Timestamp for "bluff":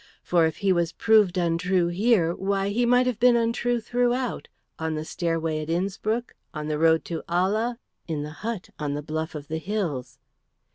9.03-9.35